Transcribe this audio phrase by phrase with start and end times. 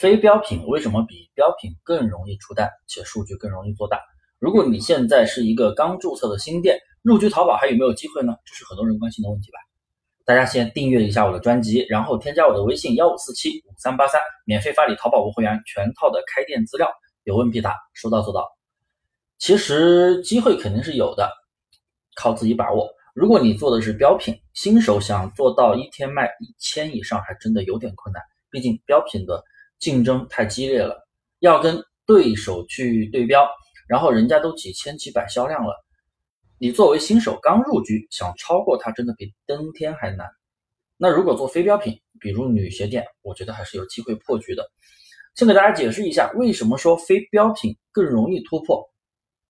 [0.00, 4.00] 非标品为什么比标品更容易出单，且数据更容易做大？
[4.38, 8.34] 如果你现在是一个刚注册的新店，入局淘宝还有没有机会呢？
[8.46, 9.58] 这是很多人关心的问题吧？
[10.24, 16.90] 大家先订阅一下我的专辑，然后添加我的微信幺五四七五三八三，免费发你淘宝无会员全套的开店资料，
[17.24, 18.48] 有问必答，说到做到。
[19.36, 21.30] 其实机会肯定是有的，
[22.16, 22.88] 靠自己把握。
[23.12, 28.22] 如果你做的是标品，新手想做到一天卖一千以上，还真的有点困难。
[28.50, 29.44] 毕竟标品的
[29.80, 31.08] 竞争太激烈了，
[31.40, 33.48] 要跟对手去对标，
[33.88, 35.74] 然后人家都几千几百销量了，
[36.58, 40.28] 你作为新手刚入局，想超过他，真的比登天还难。
[40.96, 44.70] 那如果做非标品，比如女鞋店，我觉得还是有机会破局的。
[45.34, 48.86] 先给大家解释一下，为什么说非标品更容易突破？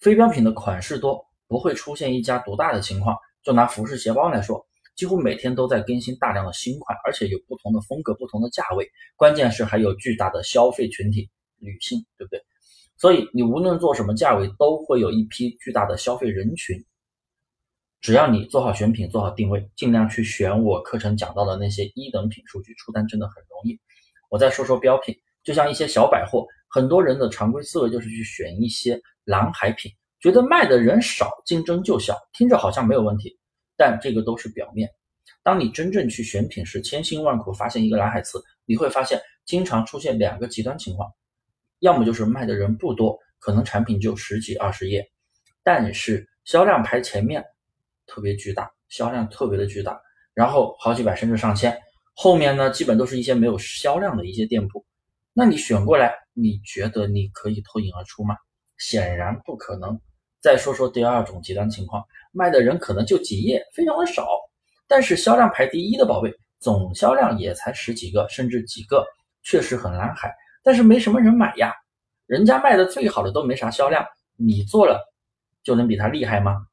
[0.00, 3.16] 非标品的款式多，不会出现一家独大的情况。
[3.44, 12.42] 就拿服饰鞋包来说，几乎每天都在更新大量的新款，而且有不同的风格、不同的价位，关键是还有巨大的消费群体，女性，对不对？
[12.96, 16.82] 所以你无论做什么价位，都会有一批巨大的消费人群。
[18.00, 23.78] 只要你做好选品、做好定位，尽量去选我课程讲到的那些一等品数据，出单真的很容易。
[24.30, 29.92] 我再说说标品，就像一些小百货，很多人的常规思维就是去选一些蓝海品。
[30.20, 33.38] 觉得卖的人少，竞争就小，听着好像没有问题，
[33.76, 34.90] 但这个都是表面。
[35.42, 41.08] 当你真正去选品时，千辛万苦发现一个蓝海词，你会发现经常出现两个极端情况：
[41.80, 45.08] 要么就是卖的人不多，可能产品就十几二十页，
[45.62, 47.44] 但是销量排前面
[48.06, 50.00] 特别巨大，销量特别的巨大，
[50.34, 51.76] 然后好几百甚至上千，
[52.14, 54.84] 后面呢基本都是一些没有销量的一些店铺。
[55.32, 58.36] 那你选过来，你觉得你可以脱颖而出吗？
[58.78, 60.00] 显然不可能。
[60.40, 64.26] 再说说第二种极端情况，卖的人可能就几页，非常的少，
[64.86, 69.04] 但是销量排第一的宝贝，总销量也才十几个，甚至几个，
[69.42, 71.72] 确实很蓝海，但是没什么人买呀。
[72.26, 75.00] 人家卖的最好的都没啥销量，你做了
[75.62, 76.66] 就能比他厉害吗？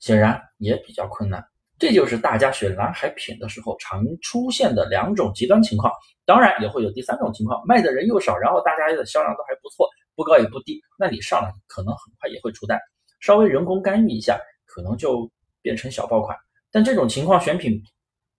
[0.00, 1.44] 显然也比较困难。
[1.78, 5.92] 这就是大家选蓝海品的时候常出现的两种极端情况。
[6.24, 9.88] 当然也会有第三种情况，卖的人又少，然后大家的销量都还不错。
[10.16, 12.78] 不高也不低，那你上来可能很快也会出单，
[13.24, 15.30] 稍微人工干预一下，可能就
[15.62, 16.36] 变成小爆款。
[16.70, 17.82] 但这种情况选品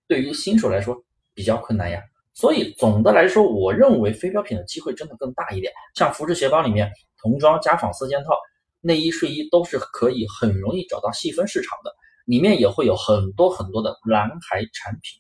[0.07, 0.95] 对于新手来说
[1.33, 1.99] 比较困难呀。
[2.35, 5.73] 所以总的来说，我认为非标品的机会真的更大一点。
[5.95, 8.37] 像服饰鞋包里面，童装、家纺四件套、
[8.79, 11.91] 内衣、睡衣都是可以很容易找到细分市场的，
[12.25, 15.19] 里面也会有很多很多的蓝海产品。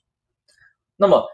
[0.95, 1.25] 那么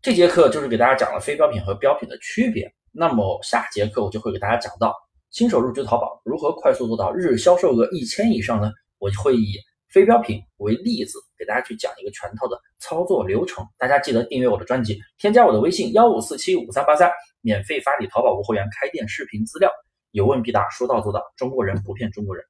[0.00, 2.72] 这节课就是给大家讲了非标品和标品的区别。
[2.92, 4.94] 那么下节课我就会给大家讲到
[5.32, 8.70] 新手入局淘宝如何快速做到日销售额一千以上呢？
[8.98, 9.54] 我会以
[9.88, 13.64] 非标品为例子给大家去讲一个全套的操作流程。
[13.78, 17.10] 大家记得订阅我的专辑，添加我的微信幺五四七五三八三，
[17.40, 19.70] 免费发你淘宝无货源开店视频资料，
[20.10, 22.44] 有问必答，说到做到，中国人不骗中国人。